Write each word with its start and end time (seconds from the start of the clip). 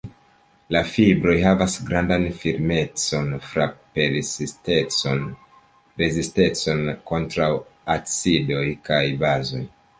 La 0.75 0.79
fibroj 0.93 1.35
havas 1.43 1.75
grandan 1.89 2.25
firmecon, 2.39 3.29
frap-persistecon, 3.49 5.23
rezistecon 6.05 6.85
kontraŭ 7.13 7.53
acidoj 7.99 8.69
kaj 8.91 9.03
bazoj. 9.25 9.67